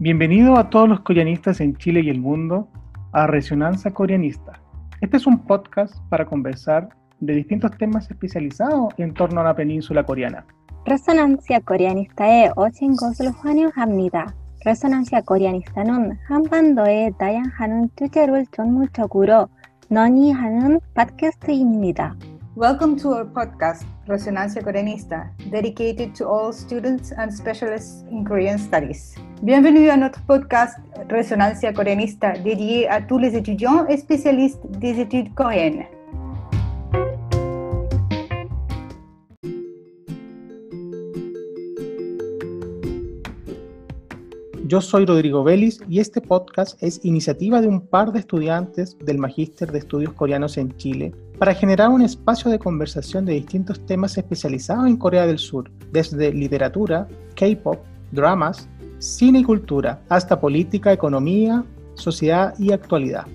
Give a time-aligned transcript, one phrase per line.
[0.00, 2.68] Bienvenido a todos los coreanistas en Chile y el mundo
[3.12, 4.52] a Resonancia Coreanista.
[5.00, 6.88] Este es un podcast para conversar
[7.20, 10.44] de distintos temas especializados en torno a la península coreana.
[10.86, 14.34] 레소난시아 코리아니스타에 오신 것을 환영합니다.
[14.64, 19.48] 레소난시아 코리아니스타는 한반도의 다양한 주제를 전문적으로
[19.88, 22.14] 논의하는 팟캐스트입니다.
[22.56, 29.14] Welcome to our podcast, Resonancia Coreanista, dedicated to all students and specialists in Korean studies.
[29.43, 30.77] Bienvenue à notre podcast
[31.09, 35.87] Resonancia Coreanista, dédié à tous les étudiants et spécialistes des études coréennes.
[44.67, 49.17] Yo soy Rodrigo Vélez y este podcast es iniciativa de un par de estudiantes del
[49.17, 54.15] Magíster de Estudios Coreanos en Chile para generar un espacio de conversación de distintos temas
[54.19, 57.79] especializados en Corea del Sur, desde literatura, K-pop,
[58.11, 58.69] dramas,
[59.01, 63.25] cine y cultura, hasta política, economía, sociedad y actualidad.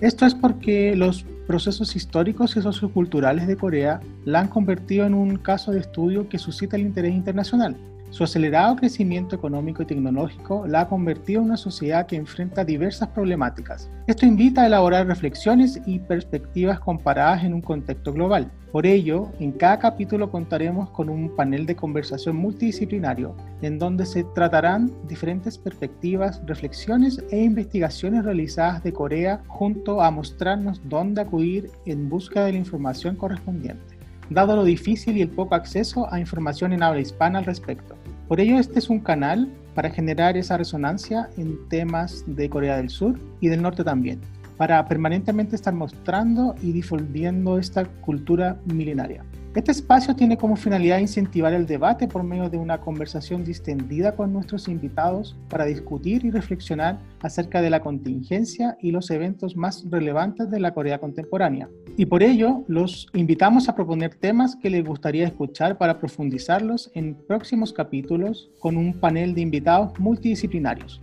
[0.00, 5.36] Esto es porque los procesos históricos y socioculturales de Corea la han convertido en un
[5.36, 7.76] caso de estudio que suscita el interés internacional
[8.10, 13.08] su acelerado crecimiento económico y tecnológico la ha convertido en una sociedad que enfrenta diversas
[13.08, 13.90] problemáticas.
[14.06, 18.50] Esto invita a elaborar reflexiones y perspectivas comparadas en un contexto global.
[18.72, 24.24] Por ello, en cada capítulo contaremos con un panel de conversación multidisciplinario, en donde se
[24.34, 32.08] tratarán diferentes perspectivas, reflexiones e investigaciones realizadas de Corea junto a mostrarnos dónde acudir en
[32.08, 33.95] busca de la información correspondiente
[34.30, 37.96] dado lo difícil y el poco acceso a información en habla hispana al respecto.
[38.28, 42.88] Por ello, este es un canal para generar esa resonancia en temas de Corea del
[42.88, 44.20] Sur y del Norte también,
[44.56, 49.22] para permanentemente estar mostrando y difundiendo esta cultura milenaria.
[49.56, 54.30] Este espacio tiene como finalidad incentivar el debate por medio de una conversación distendida con
[54.30, 60.50] nuestros invitados para discutir y reflexionar acerca de la contingencia y los eventos más relevantes
[60.50, 61.70] de la Corea contemporánea.
[61.96, 67.14] Y por ello, los invitamos a proponer temas que les gustaría escuchar para profundizarlos en
[67.14, 71.00] próximos capítulos con un panel de invitados multidisciplinarios.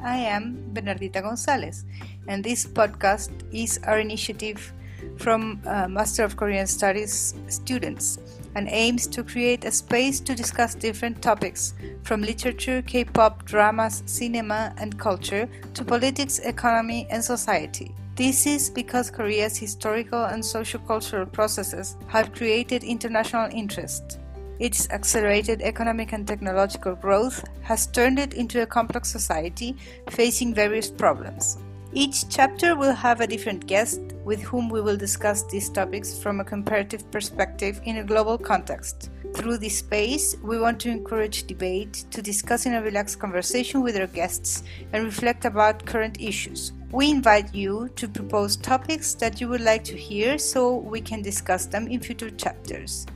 [0.00, 1.84] I am Bernardita González,
[2.28, 4.72] and this podcast is our initiative
[5.18, 8.18] from uh, Master of Korean Studies students
[8.54, 14.02] and aims to create a space to discuss different topics from literature, K pop, dramas,
[14.06, 17.94] cinema, and culture to politics, economy, and society.
[18.16, 24.18] This is because Korea's historical and social cultural processes have created international interest.
[24.58, 29.76] Its accelerated economic and technological growth has turned it into a complex society
[30.08, 31.58] facing various problems.
[31.92, 36.40] Each chapter will have a different guest with whom we will discuss these topics from
[36.40, 39.10] a comparative perspective in a global context.
[39.34, 43.96] Through this space, we want to encourage debate, to discuss in a relaxed conversation with
[43.96, 46.72] our guests, and reflect about current issues.
[46.90, 51.22] We invite you to propose topics that you would like to hear so we can
[51.22, 53.06] discuss them in future chapters.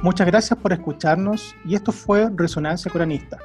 [0.00, 3.38] Muchas gracias por escucharnos y esto fue Resonancia Coranista.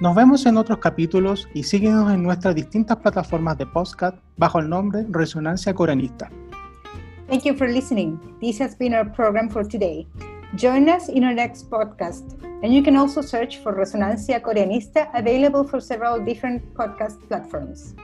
[0.00, 4.70] Nos vemos en otros capítulos y síguenos en nuestras distintas plataformas de podcast bajo el
[4.70, 6.30] nombre Resonancia Coranista.
[7.28, 8.18] Thank you for listening.
[8.40, 10.06] This has been our program for today.
[10.56, 12.24] Join us in our next podcast,
[12.62, 17.94] and you can also search for Resonancia Coreanista, available for several different podcast platforms.